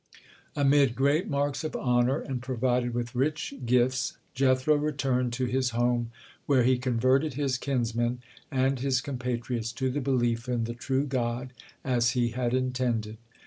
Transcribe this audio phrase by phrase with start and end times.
[0.55, 6.09] Amid great marks of honor, and provided with rich gifts, Jethro returned to his home,
[6.47, 8.17] where he converted his kinsmen
[8.49, 11.53] and his compatriots to the belief in the true God,
[11.83, 13.17] as he had intended.